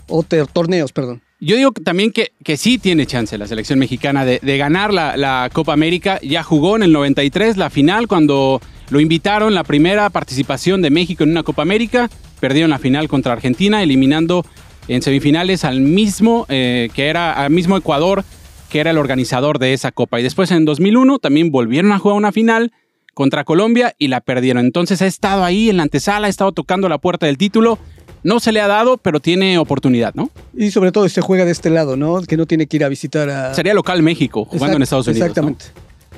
O 0.08 0.24
torneos, 0.24 0.94
perdón. 0.94 1.22
Yo 1.44 1.56
digo 1.56 1.72
también 1.72 2.12
que, 2.12 2.34
que, 2.44 2.56
sí 2.56 2.78
tiene 2.78 3.08
chance 3.08 3.36
la 3.36 3.48
selección 3.48 3.80
mexicana 3.80 4.26
de, 4.26 4.40
de 4.44 4.58
ganar 4.60 4.94
la, 4.94 5.18
la, 5.18 5.50
Copa 5.52 5.74
América. 5.74 6.20
Ya 6.22 6.44
jugó 6.44 6.76
en 6.76 6.84
el 6.84 6.92
93 6.92 7.58
la 7.58 7.72
final 7.72 8.08
cuando 8.08 8.62
lo 8.92 9.00
invitaron, 9.00 9.56
la 9.56 9.64
primera 9.64 10.12
participación 10.12 10.84
de 10.84 10.92
México 10.92 11.24
en 11.24 11.32
una 11.32 11.42
Copa 11.42 11.64
América. 11.64 12.12
Perdieron 12.40 12.70
la 12.70 12.78
final 12.78 13.08
contra 13.08 13.34
Argentina, 13.34 13.82
eliminando 13.82 14.46
en 14.88 15.02
semifinales 15.02 15.66
al 15.66 15.82
mismo, 15.82 16.46
eh, 16.48 16.90
que 16.94 17.08
era, 17.08 17.34
al 17.34 17.50
mismo 17.50 17.76
Ecuador, 17.76 18.24
que 18.70 18.80
era 18.80 18.92
el 18.92 19.00
organizador 19.00 19.58
de 19.58 19.74
esa 19.74 19.92
Copa. 19.92 20.20
Y 20.20 20.24
después 20.24 20.52
en 20.52 20.64
2001 20.66 21.18
también 21.18 21.50
volvieron 21.50 21.92
a 21.92 21.98
jugar 21.98 22.18
una 22.18 22.32
final 22.32 22.72
contra 23.16 23.46
Colombia 23.46 23.96
y 23.98 24.10
la 24.10 24.22
perdieron. 24.22 24.64
Entonces 24.64 25.02
ha 25.02 25.08
estado 25.08 25.44
ahí 25.44 25.72
en 25.72 25.78
la 25.78 25.84
antesala, 25.84 26.28
ha 26.28 26.30
estado 26.30 26.52
tocando 26.52 26.88
la 26.88 27.00
puerta 27.00 27.26
del 27.26 27.38
título 27.38 27.80
no 28.24 28.40
se 28.40 28.52
le 28.52 28.62
ha 28.62 28.68
dado, 28.68 28.98
pero 28.98 29.20
tiene 29.20 29.58
oportunidad, 29.58 30.14
¿no? 30.14 30.30
Y 30.56 30.72
sobre 30.72 30.92
todo 30.92 31.08
se 31.10 31.22
juega 31.22 31.46
de 31.46 31.52
este 31.52 31.70
lado, 31.70 31.96
¿no? 31.98 32.22
Que 32.22 32.38
no 32.38 32.46
tiene 32.46 32.68
que 32.68 32.78
ir 32.78 32.84
a 32.84 32.90
visitar 32.90 33.30
a... 33.30 33.54
Sería 33.54 33.74
local 33.74 34.04
México, 34.04 34.46
jugando 34.46 34.78
en 34.78 34.84
Estados 34.84 35.08
Unidos. 35.08 35.28
Exactamente. 35.28 35.66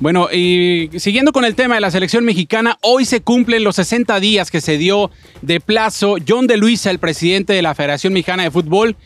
Bueno, 0.00 0.28
y 0.32 0.90
siguiendo 0.96 1.30
con 1.30 1.44
el 1.44 1.54
tema 1.54 1.76
de 1.76 1.80
la 1.80 1.90
selección 1.90 2.24
mexicana, 2.24 2.78
hoy 2.82 3.04
se 3.04 3.20
cumplen 3.20 3.62
los 3.62 3.76
60 3.76 4.18
días 4.18 4.50
que 4.50 4.60
se 4.60 4.76
dio 4.76 5.10
de 5.40 5.60
plazo 5.60 6.16
John 6.26 6.48
de 6.48 6.56
Luisa, 6.56 6.90
el 6.90 6.98
presidente 6.98 7.52
de 7.52 7.62
la 7.62 7.76
Federación 7.76 8.12
Mexicana 8.12 8.42
de 8.42 8.50
Fútbol, 8.50 8.96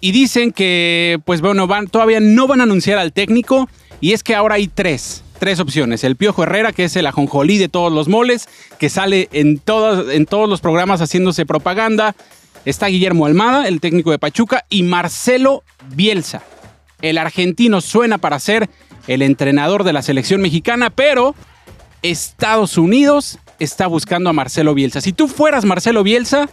y 0.00 0.12
dicen 0.12 0.52
que, 0.52 1.18
pues 1.24 1.40
bueno, 1.40 1.66
van, 1.66 1.88
todavía 1.88 2.20
no 2.20 2.46
van 2.46 2.60
a 2.60 2.62
anunciar 2.62 2.98
al 2.98 3.12
técnico, 3.12 3.68
y 4.00 4.12
es 4.12 4.22
que 4.22 4.36
ahora 4.36 4.54
hay 4.54 4.68
tres, 4.68 5.24
tres 5.40 5.58
opciones. 5.58 6.04
El 6.04 6.14
Piojo 6.14 6.44
Herrera, 6.44 6.72
que 6.72 6.84
es 6.84 6.94
el 6.94 7.06
ajonjolí 7.06 7.58
de 7.58 7.68
todos 7.68 7.92
los 7.92 8.06
moles, 8.06 8.48
que 8.78 8.88
sale 8.88 9.28
en 9.32 9.58
todos, 9.58 10.12
en 10.12 10.26
todos 10.26 10.48
los 10.48 10.60
programas 10.60 11.00
haciéndose 11.00 11.44
propaganda. 11.44 12.14
Está 12.66 12.88
Guillermo 12.88 13.26
Almada, 13.26 13.68
el 13.68 13.80
técnico 13.80 14.10
de 14.10 14.18
Pachuca, 14.18 14.64
y 14.68 14.82
Marcelo 14.82 15.62
Bielsa. 15.94 16.42
El 17.00 17.16
argentino 17.16 17.80
suena 17.80 18.18
para 18.18 18.40
ser 18.40 18.68
el 19.06 19.22
entrenador 19.22 19.84
de 19.84 19.92
la 19.92 20.02
selección 20.02 20.40
mexicana, 20.40 20.90
pero 20.90 21.36
Estados 22.02 22.76
Unidos 22.76 23.38
está 23.60 23.86
buscando 23.86 24.30
a 24.30 24.32
Marcelo 24.32 24.74
Bielsa. 24.74 25.00
Si 25.00 25.12
tú 25.12 25.28
fueras 25.28 25.64
Marcelo 25.64 26.02
Bielsa, 26.02 26.50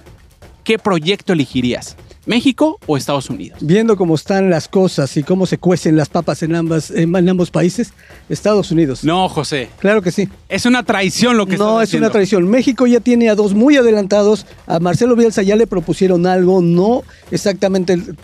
¿qué 0.64 0.78
proyecto 0.78 1.34
elegirías? 1.34 1.98
¿México 2.26 2.80
o 2.86 2.96
Estados 2.96 3.30
Unidos? 3.30 3.60
Viendo 3.62 3.98
cómo 3.98 4.16
están 4.16 4.50
las 4.50 4.68
cosas 4.68 5.16
y 5.18 5.24
cómo 5.24 5.46
se 5.46 5.58
cuecen 5.58 5.98
las 5.98 6.10
papas 6.10 6.42
en, 6.44 6.56
ambas, 6.56 6.90
en 6.92 7.30
ambos 7.30 7.52
países, 7.52 7.94
Estados 8.30 8.72
Unidos. 8.72 9.04
No, 9.04 9.28
José. 9.28 9.70
Claro 9.80 10.02
que 10.02 10.12
sí. 10.12 10.30
Es 10.48 10.66
una 10.66 10.84
traición 10.84 11.38
lo 11.38 11.46
que 11.46 11.58
No, 11.58 11.82
es 11.82 11.94
una 11.94 12.10
traición. 12.10 12.50
México 12.50 12.88
ya 12.88 13.00
tiene 13.00 13.30
a 13.30 13.36
dos 13.36 13.54
muy 13.54 13.76
adelantados. 13.76 14.46
A 14.68 14.80
Marcelo 14.80 15.16
Bielsa 15.16 15.42
ya 15.42 15.56
le 15.56 15.68
propusieron 15.68 16.26
algo, 16.26 16.62
no 16.62 17.04
exactamente 17.32 17.94
el 17.94 18.18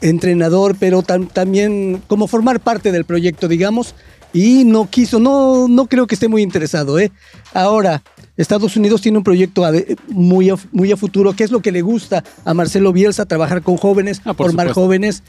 entrenador, 0.00 0.76
pero 0.78 1.02
también 1.02 2.02
como 2.08 2.26
formar 2.26 2.60
parte 2.60 2.92
del 2.92 3.04
proyecto, 3.04 3.48
digamos, 3.48 3.94
y 4.34 4.64
no 4.64 4.90
quiso, 4.90 5.20
no, 5.20 5.68
no 5.68 5.86
creo 5.86 6.06
que 6.06 6.16
esté 6.16 6.28
muy 6.28 6.42
interesado. 6.42 6.98
¿eh? 6.98 7.12
Ahora, 7.54 8.02
Estados 8.36 8.76
Unidos 8.76 9.00
tiene 9.00 9.16
un 9.16 9.24
proyecto 9.24 9.64
muy 10.08 10.50
a, 10.50 10.56
muy 10.72 10.90
a 10.90 10.96
futuro, 10.96 11.32
que 11.34 11.44
es 11.44 11.52
lo 11.52 11.60
que 11.60 11.70
le 11.70 11.82
gusta 11.82 12.24
a 12.44 12.52
Marcelo 12.52 12.92
Bielsa, 12.92 13.26
trabajar 13.26 13.62
con 13.62 13.76
jóvenes, 13.76 14.20
ah, 14.24 14.34
por 14.34 14.48
formar 14.48 14.72
jóvenes. 14.72 15.22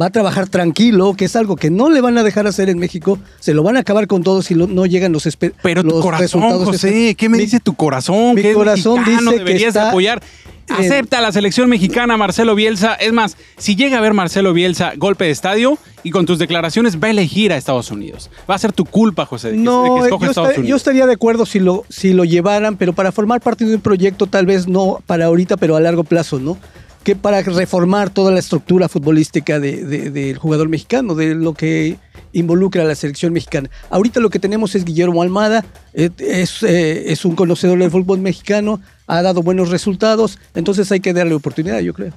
Va 0.00 0.06
a 0.06 0.10
trabajar 0.10 0.48
tranquilo, 0.48 1.12
que 1.14 1.26
es 1.26 1.36
algo 1.36 1.56
que 1.56 1.68
no 1.68 1.90
le 1.90 2.00
van 2.00 2.16
a 2.16 2.22
dejar 2.22 2.46
hacer 2.46 2.70
en 2.70 2.78
México. 2.78 3.18
Se 3.40 3.52
lo 3.52 3.62
van 3.62 3.76
a 3.76 3.80
acabar 3.80 4.06
con 4.06 4.22
todo 4.22 4.40
si 4.40 4.54
no 4.54 4.86
llegan 4.86 5.12
los, 5.12 5.28
Pero 5.62 5.82
los 5.82 5.92
tu 5.92 6.00
corazón, 6.00 6.64
José, 6.64 7.14
¿qué 7.14 7.28
me 7.28 7.36
dice 7.36 7.60
tu 7.60 7.74
corazón? 7.74 8.34
Mi 8.34 8.54
corazón 8.54 9.04
dice 9.04 9.44
que 9.44 9.78
apoyar. 9.78 10.22
Acepta 10.68 11.20
la 11.20 11.32
selección 11.32 11.68
mexicana 11.68 12.16
Marcelo 12.16 12.54
Bielsa. 12.54 12.94
Es 12.94 13.12
más, 13.12 13.36
si 13.58 13.76
llega 13.76 13.98
a 13.98 14.00
ver 14.00 14.14
Marcelo 14.14 14.52
Bielsa 14.52 14.92
golpe 14.96 15.24
de 15.24 15.30
estadio 15.30 15.78
y 16.02 16.10
con 16.10 16.26
tus 16.26 16.38
declaraciones 16.38 17.00
va 17.02 17.08
a 17.08 17.10
elegir 17.10 17.52
a 17.52 17.56
Estados 17.56 17.90
Unidos. 17.90 18.30
Va 18.50 18.54
a 18.54 18.58
ser 18.58 18.72
tu 18.72 18.84
culpa, 18.84 19.26
José, 19.26 19.50
de 19.50 19.56
que, 19.56 19.62
no, 19.62 20.08
yo, 20.08 20.16
Estados 20.16 20.56
Unidos. 20.56 20.68
yo 20.68 20.76
estaría 20.76 21.06
de 21.06 21.12
acuerdo 21.12 21.46
si 21.46 21.60
lo, 21.60 21.84
si 21.88 22.12
lo 22.12 22.24
llevaran, 22.24 22.76
pero 22.76 22.92
para 22.92 23.12
formar 23.12 23.40
parte 23.40 23.64
de 23.64 23.74
un 23.74 23.80
proyecto, 23.80 24.26
tal 24.26 24.46
vez 24.46 24.66
no 24.68 25.02
para 25.06 25.26
ahorita, 25.26 25.56
pero 25.56 25.76
a 25.76 25.80
largo 25.80 26.04
plazo, 26.04 26.38
¿no? 26.38 26.58
Que 27.04 27.16
para 27.16 27.42
reformar 27.42 28.10
toda 28.10 28.30
la 28.30 28.38
estructura 28.38 28.88
futbolística 28.88 29.58
del 29.58 30.36
jugador 30.38 30.68
mexicano, 30.68 31.14
de 31.14 31.34
lo 31.34 31.54
que 31.54 31.98
involucra 32.32 32.82
a 32.82 32.86
la 32.86 32.94
selección 32.94 33.32
mexicana. 33.32 33.70
Ahorita 33.90 34.20
lo 34.20 34.30
que 34.30 34.38
tenemos 34.38 34.74
es 34.74 34.84
Guillermo 34.84 35.22
Almada, 35.22 35.64
eh, 35.94 36.10
es, 36.18 36.62
eh, 36.62 37.12
es 37.12 37.24
un 37.24 37.34
conocedor 37.34 37.78
del 37.78 37.90
fútbol 37.90 38.20
mexicano, 38.20 38.80
ha 39.06 39.20
dado 39.22 39.42
buenos 39.42 39.70
resultados, 39.70 40.38
entonces 40.54 40.90
hay 40.92 41.00
que 41.00 41.12
darle 41.12 41.34
oportunidad, 41.34 41.80
yo 41.80 41.92
creo. 41.92 42.12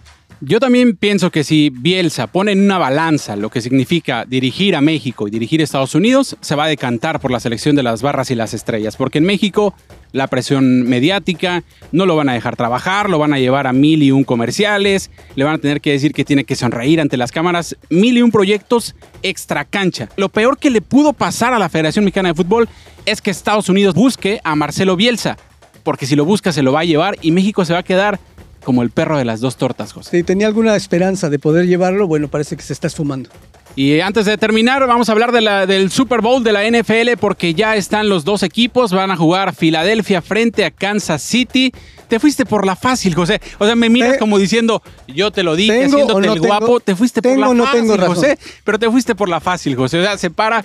Yo 0.47 0.59
también 0.59 0.95
pienso 0.95 1.31
que 1.31 1.43
si 1.43 1.71
Bielsa 1.71 2.27
pone 2.27 2.51
en 2.51 2.61
una 2.61 2.77
balanza 2.77 3.35
lo 3.35 3.49
que 3.49 3.61
significa 3.61 4.25
dirigir 4.25 4.75
a 4.75 4.81
México 4.81 5.27
y 5.27 5.31
dirigir 5.31 5.59
a 5.59 5.63
Estados 5.63 5.95
Unidos, 5.95 6.37
se 6.39 6.53
va 6.53 6.65
a 6.65 6.67
decantar 6.67 7.19
por 7.19 7.31
la 7.31 7.39
selección 7.39 7.75
de 7.75 7.81
las 7.81 8.03
barras 8.03 8.29
y 8.29 8.35
las 8.35 8.53
estrellas, 8.53 8.95
porque 8.95 9.17
en 9.17 9.23
México 9.23 9.73
la 10.11 10.27
presión 10.27 10.83
mediática, 10.83 11.63
no 11.91 12.05
lo 12.05 12.15
van 12.15 12.29
a 12.29 12.33
dejar 12.33 12.55
trabajar, 12.55 13.09
lo 13.09 13.17
van 13.17 13.33
a 13.33 13.39
llevar 13.39 13.65
a 13.65 13.73
mil 13.73 14.03
y 14.03 14.11
un 14.11 14.23
comerciales, 14.23 15.09
le 15.35 15.45
van 15.45 15.55
a 15.55 15.57
tener 15.57 15.81
que 15.81 15.93
decir 15.93 16.13
que 16.13 16.23
tiene 16.23 16.43
que 16.43 16.55
sonreír 16.55 17.01
ante 17.01 17.17
las 17.17 17.31
cámaras, 17.31 17.75
mil 17.89 18.15
y 18.15 18.21
un 18.21 18.29
proyectos 18.29 18.93
extra 19.23 19.65
cancha. 19.65 20.09
Lo 20.15 20.29
peor 20.29 20.59
que 20.59 20.69
le 20.69 20.81
pudo 20.81 21.13
pasar 21.13 21.55
a 21.55 21.59
la 21.59 21.69
Federación 21.69 22.05
Mexicana 22.05 22.29
de 22.29 22.35
Fútbol 22.35 22.69
es 23.07 23.19
que 23.19 23.31
Estados 23.31 23.67
Unidos 23.67 23.95
busque 23.95 24.41
a 24.43 24.55
Marcelo 24.55 24.95
Bielsa, 24.95 25.37
porque 25.81 26.05
si 26.05 26.15
lo 26.15 26.23
busca 26.23 26.51
se 26.51 26.61
lo 26.61 26.71
va 26.71 26.81
a 26.81 26.85
llevar 26.85 27.17
y 27.23 27.31
México 27.31 27.65
se 27.65 27.73
va 27.73 27.79
a 27.79 27.83
quedar 27.83 28.19
como 28.65 28.83
el 28.83 28.89
perro 28.89 29.17
de 29.17 29.23
las 29.23 29.39
dos 29.39 29.55
tortas, 29.55 29.93
José. 29.93 30.17
Si 30.17 30.23
tenía 30.23 30.47
alguna 30.47 30.75
esperanza 30.75 31.29
de 31.29 31.39
poder 31.39 31.67
llevarlo, 31.67 32.07
bueno, 32.07 32.27
parece 32.27 32.57
que 32.57 32.63
se 32.63 32.73
está 32.73 32.87
esfumando. 32.87 33.29
Y 33.77 33.99
antes 33.99 34.25
de 34.25 34.37
terminar, 34.37 34.87
vamos 34.87 35.09
a 35.09 35.11
hablar 35.11 35.33
de 35.33 35.41
la, 35.41 35.65
del 35.65 35.91
Super 35.91 36.21
Bowl 36.21 36.43
de 36.43 36.53
la 36.53 36.63
NFL 36.63 37.17
porque 37.19 37.53
ya 37.53 37.75
están 37.75 38.07
los 38.07 38.23
dos 38.23 38.41
equipos, 38.41 38.91
van 38.93 39.11
a 39.11 39.17
jugar 39.17 39.53
Filadelfia 39.53 40.21
frente 40.21 40.63
a 40.63 40.71
Kansas 40.71 41.21
City. 41.21 41.73
Te 42.07 42.19
fuiste 42.19 42.45
por 42.45 42.65
la 42.65 42.77
fácil, 42.77 43.15
José. 43.15 43.41
O 43.59 43.65
sea, 43.65 43.75
me 43.75 43.89
miras 43.89 44.17
como 44.17 44.37
diciendo, 44.37 44.81
yo 45.07 45.31
te 45.31 45.43
lo 45.43 45.55
dije, 45.55 45.85
haciéndote 45.85 46.27
el 46.27 46.39
guapo. 46.39 46.79
Te 46.79 46.95
fuiste 46.95 47.21
por 47.21 47.37
la 47.37 47.65
fácil, 47.65 48.01
José. 48.01 48.39
Pero 48.63 48.79
te 48.79 48.89
fuiste 48.89 49.13
por 49.13 49.27
la 49.27 49.41
fácil, 49.41 49.75
José. 49.75 49.99
O 49.99 50.03
sea, 50.03 50.17
se 50.17 50.29
para 50.29 50.63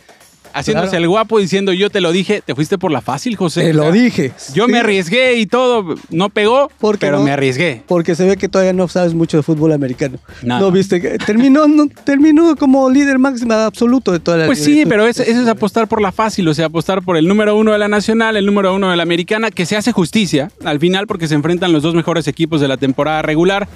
haciéndose 0.53 0.97
el 0.97 1.09
guapo 1.09 1.39
diciendo 1.39 1.73
yo 1.73 1.91
te 1.91 2.01
lo 2.01 2.13
dije, 2.13 2.43
te 2.45 2.55
fuiste 2.55 2.79
por 2.79 2.91
la 2.91 3.01
fácil, 3.01 3.37
José. 3.37 3.63
Te 3.63 3.75
lo 3.75 3.91
dije. 3.93 4.33
Yo 4.55 4.69
me 4.69 4.79
arriesgué 4.79 5.37
y 5.37 5.47
todo, 5.47 5.95
no 6.11 6.31
pegó, 6.31 6.71
pero 6.99 7.23
me 7.23 7.33
arriesgué. 7.33 7.83
Porque 7.87 8.15
se 8.15 8.27
ve 8.27 8.37
que 8.37 8.49
todavía 8.49 8.73
no 8.73 8.89
sabes 8.89 9.15
mucho 9.15 9.37
de 9.37 9.43
fútbol 9.43 9.73
americano. 9.73 10.19
No, 10.43 10.71
viste, 10.71 11.19
terminó, 11.19 11.67
terminó 12.05 12.57
como 12.57 12.91
líder 12.91 13.19
máximo 13.19 13.55
absoluto 13.55 14.13
de 14.13 14.21
toda 14.21 14.39
la 14.39 14.47
Pues 14.47 14.63
sí, 14.63 14.85
pero 14.87 15.07
eso, 15.07 15.23
es 15.23 15.47
apostar 15.47 15.89
por 15.89 16.01
la 16.01 16.13
fácil, 16.13 16.49
o 16.49 16.55
sea, 16.55 16.67
apostar 16.67 17.03
por 17.03 17.17
el 17.17 17.27
número 17.27 17.57
uno 17.57 17.73
de 17.73 17.79
la 17.79 17.89
nacional, 17.89 18.37
el 18.37 18.47
número 18.47 18.75
uno 18.75 18.91
de 18.91 18.97
la 18.97 19.03
americana, 19.03 19.51
que 19.51 19.67
se 19.67 19.77
hace 19.77 19.93
justicia 19.93 20.51
al 20.65 20.79
final 20.79 21.07
porque 21.07 21.29
se 21.29 21.35
enfrentan 21.35 21.73
los 21.73 21.83
dos 21.83 21.95
mejores 21.95 22.27
equipos 22.29 22.61
de 22.61 22.69
la 22.69 22.77
temporada 22.77 23.23
regular 23.23 23.69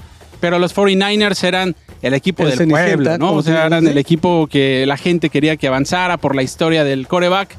pero 0.44 0.58
los 0.58 0.76
49ers 0.76 1.42
eran 1.42 1.74
el 2.02 2.12
equipo 2.12 2.44
del 2.44 2.68
pueblo, 2.68 3.16
¿no? 3.16 3.32
O 3.32 3.42
sea, 3.42 3.64
eran 3.64 3.86
el 3.86 3.96
equipo 3.96 4.46
que 4.46 4.84
la 4.86 4.98
gente 4.98 5.30
quería 5.30 5.56
que 5.56 5.68
avanzara 5.68 6.18
por 6.18 6.36
la 6.36 6.42
historia 6.42 6.84
del 6.84 7.08
coreback 7.08 7.56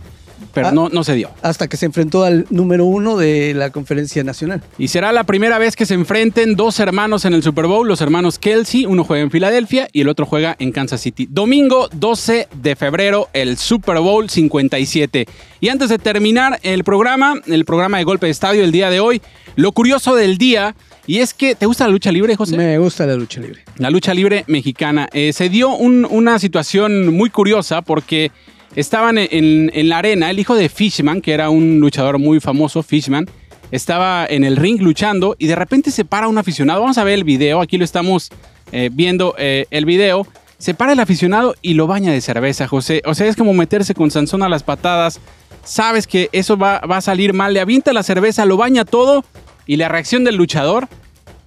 pero 0.54 0.68
ah, 0.68 0.72
no, 0.72 0.89
no 0.89 1.04
se 1.04 1.15
dio. 1.15 1.30
Hasta 1.42 1.68
que 1.68 1.77
se 1.77 1.86
enfrentó 1.86 2.24
al 2.24 2.46
número 2.50 2.86
uno 2.86 3.18
de 3.18 3.54
la 3.54 3.70
conferencia 3.72 4.24
nacional. 4.24 4.62
Y 4.77 4.88
será 4.88 5.12
la 5.12 5.24
primera 5.24 5.58
vez 5.58 5.75
que 5.75 5.86
se 5.86 5.94
enfrenten 5.94 6.56
dos 6.56 6.80
hermanos 6.80 7.25
en 7.25 7.34
el 7.34 7.44
Super 7.44 7.68
Bowl, 7.68 7.88
los 7.88 8.01
hermanos 8.01 8.39
Kelsey, 8.39 8.86
uno 8.86 9.04
juega 9.04 9.24
en 9.24 9.32
Filadelfia 9.32 9.88
y 9.92 10.01
el 10.01 10.10
otro 10.10 10.25
juega 10.25 10.56
en 10.60 10.72
Kansas 10.72 11.01
City. 11.01 11.27
Domingo 11.30 11.89
12 11.94 12.48
de 12.62 12.75
febrero, 12.75 13.30
el 13.34 13.58
Super 13.58 14.00
Bowl 14.00 14.30
57. 14.30 15.25
Y 15.60 15.70
antes 15.70 15.89
de 15.89 15.98
terminar 15.98 16.60
el 16.63 16.84
programa, 16.84 17.36
el 17.48 17.65
programa 17.65 17.98
de 17.98 18.04
golpe 18.04 18.27
de 18.27 18.32
estadio 18.32 18.63
el 18.63 18.72
día 18.72 18.89
de 18.89 19.00
hoy, 19.00 19.22
lo 19.56 19.72
curioso 19.72 20.15
del 20.15 20.38
día 20.38 20.75
y 21.08 21.20
es 21.20 21.34
que, 21.34 21.56
¿te 21.56 21.65
gusta 21.65 21.86
la 21.86 21.92
lucha 21.92 22.12
libre, 22.12 22.36
José? 22.36 22.58
Me 22.58 22.77
gusta 22.80 23.06
la 23.06 23.15
lucha 23.15 23.39
libre. 23.39 23.63
La 23.77 23.89
lucha 23.89 24.13
libre 24.13 24.44
mexicana. 24.48 25.08
Eh, 25.13 25.34
se 25.34 25.50
dio 25.50 25.70
una 25.70 26.39
situación 26.39 27.13
muy 27.13 27.30
curiosa 27.30 27.82
porque 27.84 28.32
estaban 28.75 29.17
en, 29.17 29.89
la 29.89 29.98
arena, 29.98 30.29
el 30.29 30.39
hijo 30.39 30.55
de 30.55 30.70
Fishman, 30.70 31.22
que 31.22 31.34
era 31.34 31.50
un 31.50 31.79
luchador 31.79 32.20
muy 32.20 32.39
famoso, 32.39 32.84
Fishman, 32.84 33.25
estaba 33.72 34.25
en 34.29 34.44
el 34.44 34.58
ring 34.58 34.82
luchando 34.82 35.36
y 35.39 35.48
de 35.48 35.55
repente 35.55 35.91
se 35.91 36.05
para 36.05 36.27
un 36.27 36.38
aficionado. 36.38 36.82
Vamos 36.82 36.98
a 36.98 37.03
ver 37.03 37.15
el 37.15 37.24
video, 37.24 37.62
aquí 37.62 37.77
lo 37.77 37.86
estamos 37.86 38.29
eh, 38.72 38.89
viendo 38.91 39.36
eh, 39.38 39.65
el 39.72 39.86
video. 39.86 40.27
Se 40.58 40.74
para 40.74 40.94
el 40.94 41.00
aficionado 41.00 41.55
y 41.62 41.74
lo 41.74 41.88
baña 41.88 42.12
de 42.12 42.22
cerveza, 42.22 42.67
José. 42.67 43.01
O 43.05 43.13
sea, 43.13 43.27
es 43.27 43.36
como 43.36 43.53
meterse 43.53 43.94
con 43.94 44.12
Sansón 44.12 44.44
a 44.44 44.50
las 44.50 44.63
patadas. 44.63 45.20
Sabes 45.63 46.08
que 46.08 46.29
eso 46.32 46.58
va, 46.58 46.79
va 46.79 46.98
a 46.98 47.01
salir 47.01 47.34
mal. 47.34 47.53
Le 47.53 47.60
avienta 47.60 47.91
la 47.91 48.03
cerveza, 48.03 48.46
lo 48.46 48.55
baña 48.55 48.86
todo 48.86 49.25
y 49.65 49.77
la 49.77 49.89
reacción 49.89 50.24
del 50.24 50.36
luchador 50.36 50.88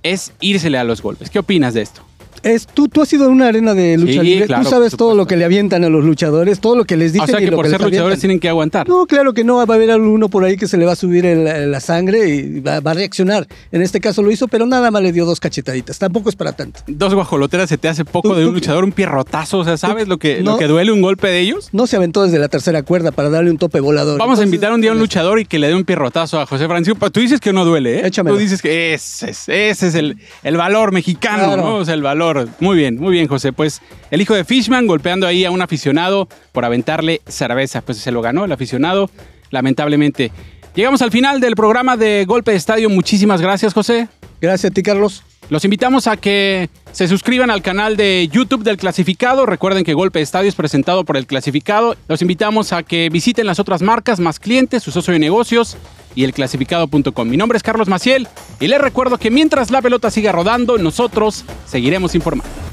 es 0.02 0.32
írsele 0.40 0.78
a 0.78 0.85
los 0.85 1.02
golpes. 1.02 1.30
¿Qué 1.30 1.38
opinas 1.38 1.75
de 1.75 1.82
esto? 1.82 2.02
Es, 2.42 2.66
tú, 2.66 2.88
tú 2.88 3.02
has 3.02 3.09
sido 3.09 3.26
en 3.26 3.33
una 3.33 3.49
arena 3.49 3.75
de 3.75 3.97
lucha 3.97 4.23
libre, 4.23 4.47
tú 4.47 4.64
sabes 4.64 4.97
todo 4.97 5.14
lo 5.14 5.26
que 5.26 5.37
le 5.37 5.45
avientan 5.45 5.85
a 5.85 5.88
los 5.88 6.04
luchadores, 6.04 6.61
todo 6.61 6.76
lo 6.76 6.85
que 6.85 6.97
les 6.97 7.12
dicen. 7.12 7.28
O 7.28 7.38
sea 7.38 7.40
que 7.40 7.52
por 7.52 7.68
ser 7.68 7.80
luchadores 7.80 8.21
tienen 8.21 8.40
que 8.40 8.49
aguantar. 8.49 8.88
No, 8.88 9.07
claro 9.07 9.33
que 9.33 9.45
no, 9.45 9.57
va 9.57 9.75
a 9.75 9.76
haber 9.76 9.90
alguno 9.90 10.28
por 10.28 10.45
ahí 10.45 10.57
que 10.57 10.66
se 10.66 10.76
le 10.76 10.85
va 10.85 10.92
a 10.92 10.97
subir 10.97 11.25
la 11.25 11.80
sangre 11.80 12.28
y 12.28 12.61
va, 12.61 12.76
a 12.76 12.95
reaccionar. 12.95 13.47
En 13.73 13.83
este 13.83 14.00
caso 14.00 14.23
lo 14.23 14.30
hizo, 14.30 14.49
pero 14.49 14.66
nada 14.66 14.90
más 14.90 15.02
le 15.02 15.12
dio 15.12 15.26
dos 15.26 15.40
cachetaditas, 15.40 15.99
tampoco 15.99 16.28
es 16.28 16.37
para 16.37 16.52
tanto. 16.52 16.80
Dos 16.87 17.14
guajoloteras 17.14 17.68
se 17.68 17.78
te 17.78 17.88
hace 17.88 18.04
poco 18.04 18.35
de 18.35 18.47
un 18.47 18.54
luchador, 18.54 18.85
un 18.85 18.92
pierrotazo, 18.92 19.59
o 19.59 19.64
sea, 19.64 19.76
¿sabes 19.76 20.09
lo 20.09 20.18
que, 20.18 20.40
lo 20.40 20.59
que 20.59 20.66
duele 20.66 20.92
un 20.92 21.02
golpe 21.02 21.28
de 21.28 21.40
ellos? 21.40 21.68
No 21.73 21.87
se 21.87 21.97
aventó 21.97 22.23
desde 22.23 22.38
la 22.38 22.49
tercera 22.49 22.83
cuerda 22.83 23.12
para 23.12 23.30
darle 23.30 23.50
un 23.50 23.59
tope 23.59 23.80
volador. 23.80 24.18
Vamos 24.18 24.38
a 24.38 24.45
invitar 24.45 24.73
un 24.73 24.80
día 24.80 24.90
a 24.90 24.95
un 24.95 24.99
luchador 24.99 25.40
y 25.40 25.45
que 25.45 25.59
le 25.59 25.68
dé 25.68 25.75
un 25.75 25.85
pierrotazo 25.85 26.40
a 26.40 26.47
José 26.47 26.66
Francisco. 26.66 27.11
Tú 27.11 27.21
dices 27.21 27.40
que 27.40 27.52
no 27.52 27.64
duele, 27.64 28.00
¿eh? 28.00 28.07
Échame. 28.07 28.30
Tú 28.30 28.37
dices 28.37 28.62
que 28.62 28.95
ese 28.95 29.30
es, 29.30 29.49
ese 29.49 29.88
es 29.88 29.95
el, 29.95 30.18
el 30.42 30.57
valor 30.57 30.92
mexicano, 30.92 31.57
¿no? 31.57 31.76
O 31.76 31.85
sea, 31.85 31.95
el 31.95 32.02
valor. 32.02 32.27
Muy 32.61 32.76
bien, 32.76 32.97
muy 32.99 33.12
bien, 33.12 33.26
José. 33.28 33.52
Pues 33.52 33.80
el 34.11 34.20
hijo 34.20 34.35
de 34.35 34.44
Fishman 34.44 34.87
golpeando 34.87 35.26
ahí 35.26 35.44
a 35.44 35.50
un 35.50 35.62
aficionado 35.62 36.28
por 36.52 36.64
aventarle 36.64 37.20
cerveza. 37.26 37.82
Pues 37.82 37.99
se 37.99 38.11
lo 38.11 38.23
ganó 38.23 38.44
el 38.44 38.52
aficionado, 38.52 39.11
lamentablemente. 39.50 40.30
Llegamos 40.75 41.02
al 41.02 41.11
final 41.11 41.40
del 41.40 41.54
programa 41.56 41.97
de 41.97 42.25
Golpe 42.26 42.52
de 42.52 42.56
Estadio. 42.56 42.90
Muchísimas 42.90 43.40
gracias, 43.40 43.75
José. 43.75 44.08
Gracias 44.40 44.70
a 44.70 44.75
ti, 44.75 44.82
Carlos. 44.82 45.25
Los 45.50 45.64
invitamos 45.64 46.07
a 46.07 46.19
que 46.19 46.69
se 46.93 47.09
suscriban 47.09 47.50
al 47.50 47.62
canal 47.62 47.97
de 47.97 48.28
YouTube 48.31 48.64
del 48.64 48.76
Clasificado. 48.76 49.47
Recuerden 49.47 49.83
que 49.83 49.95
Golpe 49.95 50.19
de 50.19 50.25
Estadio 50.25 50.49
es 50.49 50.55
presentado 50.55 51.05
por 51.05 51.17
el 51.17 51.26
Clasificado. 51.26 51.97
Los 52.07 52.21
invitamos 52.21 52.75
a 52.75 52.83
que 52.83 53.09
visiten 53.09 53.47
las 53.47 53.59
otras 53.59 53.81
marcas, 53.81 54.21
más 54.21 54.40
clientes, 54.40 54.83
su 54.83 54.90
socio 54.90 55.12
de 55.14 55.19
negocios 55.19 55.78
y 56.14 56.25
elclasificado.com. 56.25 57.28
Mi 57.28 57.37
nombre 57.38 57.57
es 57.57 57.62
Carlos 57.62 57.88
Maciel 57.88 58.28
y 58.61 58.67
les 58.67 58.81
recuerdo 58.81 59.17
que 59.17 59.31
mientras 59.31 59.71
la 59.71 59.81
pelota 59.81 60.11
siga 60.11 60.33
rodando, 60.33 60.76
nosotros 60.76 61.45
seguiremos 61.67 62.14
informando. 62.14 62.67